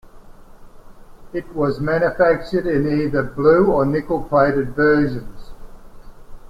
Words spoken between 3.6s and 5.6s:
or nickel-plated versions.